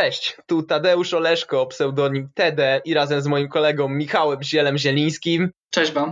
[0.00, 5.48] Cześć, tu Tadeusz Oleszko, pseudonim TD i razem z moim kolegą Michałem Zielem-Zielińskim.
[5.70, 6.10] Cześć wam.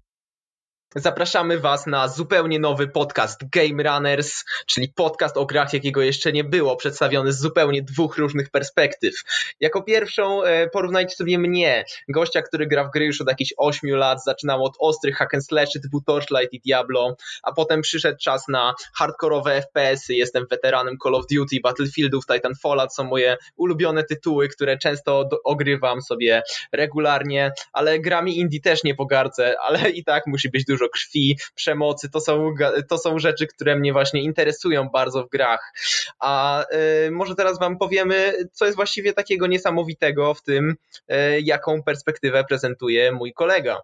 [0.96, 6.44] Zapraszamy Was na zupełnie nowy podcast Game Runners, czyli podcast o grach, jakiego jeszcze nie
[6.44, 9.14] było, przedstawiony z zupełnie dwóch różnych perspektyw.
[9.60, 13.90] Jako pierwszą e, porównajcie sobie mnie, gościa, który gra w gry już od jakichś 8
[13.90, 18.48] lat, zaczynał od ostrych hack and slashy typu Torchlight i Diablo, a potem przyszedł czas
[18.48, 24.78] na hardkorowe FPS-y, jestem weteranem Call of Duty, Battlefieldów, Titanfalla, są moje ulubione tytuły, które
[24.78, 26.42] często ogrywam sobie
[26.72, 32.10] regularnie, ale grami indie też nie pogardzę, ale i tak musi być dużo krwi, przemocy,
[32.10, 32.54] to są,
[32.88, 35.72] to są rzeczy, które mnie właśnie interesują bardzo w grach.
[36.18, 36.64] A
[37.06, 42.44] y, może teraz wam powiemy, co jest właściwie takiego niesamowitego w tym, y, jaką perspektywę
[42.44, 43.82] prezentuje mój kolega.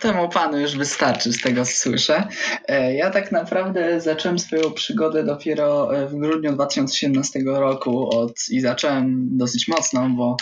[0.00, 2.28] Temu panu już wystarczy z tego, co słyszę.
[2.68, 8.60] E, Ja tak naprawdę zacząłem swoją przygodę dopiero e, w grudniu 2017 roku od, i
[8.60, 10.36] zacząłem dosyć mocno, bo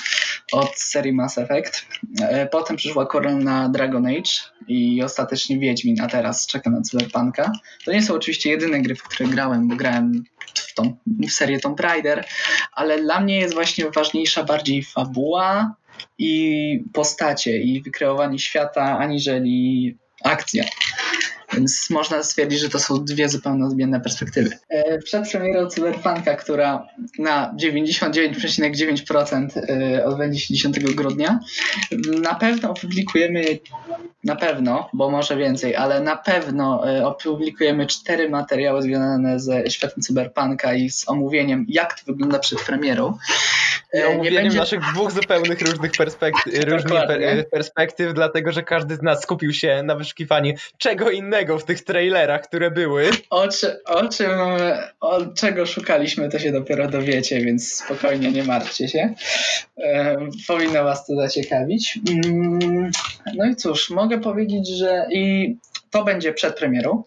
[0.52, 1.86] od serii Mass Effect.
[2.20, 4.30] E, Potem przyszła kolej na Dragon Age
[4.68, 7.52] i ostatecznie Wiedźmin, a teraz czekam na Cyberpunka.
[7.84, 11.60] To nie są oczywiście jedyne gry, w które grałem, bo grałem w, tą, w serię
[11.60, 12.24] Tomb Raider,
[12.72, 15.74] ale dla mnie jest właśnie ważniejsza bardziej fabuła,
[16.18, 20.64] i postacie i wykreowanie świata, aniżeli akcja.
[21.54, 24.50] Więc można stwierdzić, że to są dwie zupełnie odmienne perspektywy.
[24.68, 26.86] E, Przed premierą Cyberpunka, która
[27.18, 31.40] na 99,9% e, odbędzie się 10 grudnia,
[32.22, 33.58] na pewno opublikujemy,
[34.24, 40.02] na pewno, bo może więcej, ale na pewno e, opublikujemy cztery materiały związane ze światem
[40.02, 43.18] Cyberpunka i z omówieniem, jak to wygląda przed premierą.
[43.94, 49.22] I omówieniem naszych dwóch zupełnych różnych perspektyw, różnych per, perspektyw, dlatego że każdy z nas
[49.22, 53.10] skupił się na wyszukiwaniu czego innego w tych trailerach, które były.
[53.30, 54.30] O, czy, o czym,
[55.00, 59.14] o czego szukaliśmy, to się dopiero dowiecie, więc spokojnie, nie martwcie się.
[59.78, 60.16] E,
[60.48, 61.98] powinno Was to zaciekawić.
[62.10, 62.90] Mm,
[63.34, 65.56] no i cóż, mogę powiedzieć, że i
[65.92, 67.04] to będzie przed premierą.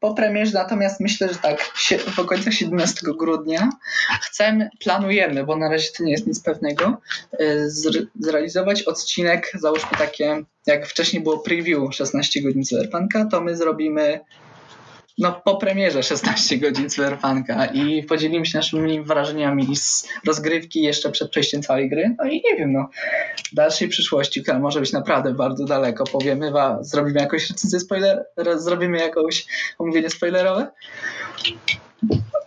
[0.00, 1.70] Po premierze natomiast myślę, że tak,
[2.16, 3.70] po końcach 17 grudnia
[4.22, 7.00] chcemy, planujemy, bo na razie to nie jest nic pewnego,
[7.32, 13.56] e, zre- zrealizować odcinek, załóżmy takie, jak wcześniej było preview 16 godzin Cyberpunka, to my
[13.56, 14.20] zrobimy
[15.18, 21.30] no, po premierze 16 godzin Cyberpunka i podzielimy się naszymi wrażeniami z rozgrywki jeszcze przed
[21.30, 22.14] przejściem całej gry.
[22.18, 22.88] No i nie wiem, no,
[23.52, 28.24] w dalszej przyszłości, która może być naprawdę bardzo daleko, powiemy, wa, zrobimy jakąś recenzję spoiler,
[28.36, 29.46] ro- zrobimy jakąś
[29.78, 30.70] omówienie spoilerowe.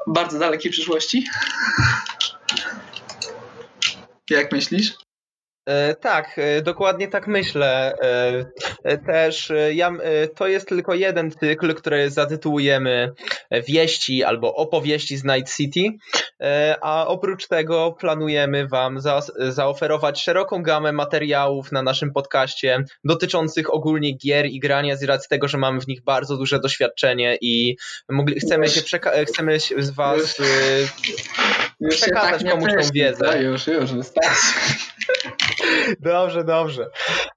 [0.07, 1.25] Bardzo dalekiej przyszłości.
[4.29, 5.00] Jak myślisz?
[5.65, 7.93] E, tak, e, dokładnie tak myślę.
[8.83, 9.91] E, też ja,
[10.35, 13.11] to jest tylko jeden cykl, który zatytułujemy
[13.67, 15.81] Wieści albo Opowieści z Night City,
[16.81, 24.17] a oprócz tego planujemy Wam za, zaoferować szeroką gamę materiałów na naszym podcaście dotyczących ogólnie
[24.17, 27.77] gier i grania z racji tego, że mamy w nich bardzo duże doświadczenie i
[28.09, 30.41] mogli, chcemy, się przeka- chcemy się z Was
[31.79, 33.25] Już Przekazać tak komuś tą wiedzę.
[33.25, 34.31] No już, już, wystarczy.
[35.99, 36.85] Dobrze, dobrze.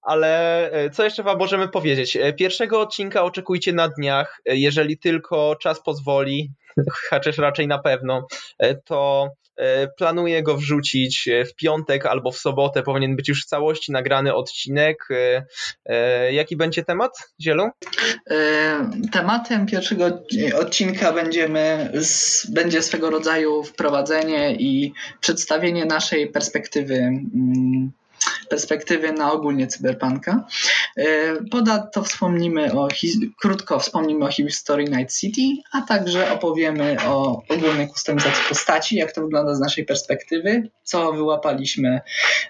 [0.02, 2.16] Ale e, co jeszcze Wam możemy powiedzieć?
[2.16, 4.40] E, Pierwszego odcinka oczekujcie na dniach.
[4.46, 6.50] E, Jeżeli tylko czas pozwoli,
[7.10, 8.26] chociaż raczej na pewno,
[8.84, 9.28] to
[9.98, 12.82] planuję go wrzucić w piątek albo w sobotę.
[12.82, 15.08] Powinien być już w całości nagrany odcinek.
[16.30, 17.70] Jaki będzie temat, Zielu?
[19.12, 20.04] Tematem pierwszego
[20.60, 21.92] odcinka będziemy,
[22.48, 27.10] będzie swego rodzaju wprowadzenie i przedstawienie naszej perspektywy,
[28.48, 30.46] perspektywy na ogólnie cyberpunka.
[30.96, 31.04] E,
[31.50, 32.88] Ponadto wspomnimy o,
[33.40, 39.22] krótko wspomnimy o historii Night City, a także opowiemy o ogólnej kustomizacji postaci, jak to
[39.22, 42.00] wygląda z naszej perspektywy, co wyłapaliśmy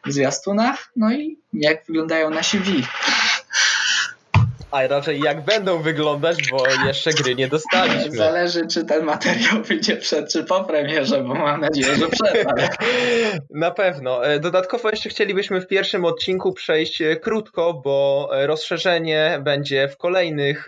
[0.07, 2.71] w zwiastunach, no i jak wyglądają nasi V.
[4.75, 8.17] A raczej jak będą wyglądać, bo jeszcze gry nie dostaliśmy.
[8.17, 12.47] Zależy, czy ten materiał wyjdzie przed, czy po premierze, bo mam nadzieję, że przed.
[12.47, 12.69] Ale...
[13.51, 14.27] Na pewno.
[14.27, 19.97] E, Dodatkowo jeszcze chcielibyśmy w pierwszym odcinku przejść e, krótko, bo e, rozszerzenie będzie w
[19.97, 20.67] kolejnych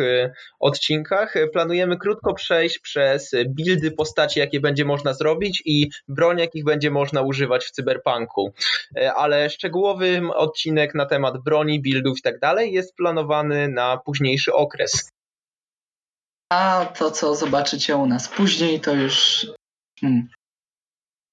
[0.60, 1.34] odcinkach.
[1.52, 7.22] Planujemy krótko przejść przez buildy postaci, jakie będzie można zrobić i broń, jakich będzie można
[7.22, 8.52] używać w cyberpunku.
[9.16, 15.10] Ale szczegółowy odcinek na temat broni, buildów i tak dalej jest planowany na późniejszy okres.
[16.52, 19.46] A to, co zobaczycie u nas później, to już
[20.00, 20.28] hmm,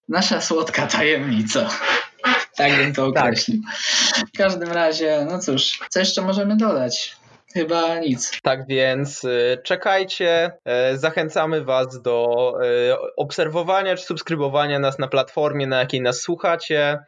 [0.09, 1.69] nasza słodka tajemnica.
[2.55, 3.61] Tak bym to określił.
[4.33, 7.17] W każdym razie, no cóż, co jeszcze możemy dodać?
[7.53, 8.41] Chyba nic.
[8.41, 10.51] Tak więc y, czekajcie,
[10.93, 16.99] y, zachęcamy Was do y, obserwowania czy subskrybowania nas na platformie, na jakiej nas słuchacie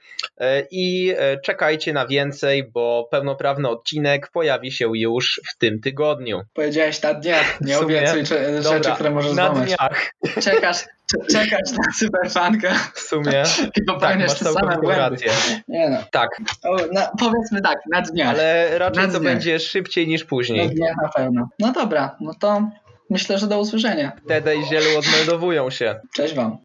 [0.71, 6.41] i czekajcie na więcej, bo pełnoprawny odcinek pojawi się już w tym tygodniu.
[6.53, 10.13] Powiedziałeś na dniach, nie obiecuj rzeczy, Dobra, które możesz na dniach.
[10.41, 10.85] Czekasz,
[11.31, 12.73] czekać na superfankę.
[12.93, 13.43] W sumie.
[13.81, 15.01] I popełniasz tak, te same błędy.
[15.01, 15.31] Rację.
[15.67, 15.97] Nie no.
[16.11, 16.29] Tak.
[16.63, 18.29] O, na, powiedzmy tak, na dniach.
[18.29, 20.67] Ale raczej to będzie szybciej niż później.
[20.67, 21.49] Na dniach na pewno.
[21.59, 22.69] No dobra, no to
[23.09, 24.11] myślę, że do usłyszenia.
[24.27, 25.99] Tede i Zielu odmeldowują się.
[26.13, 26.57] Cześć wam.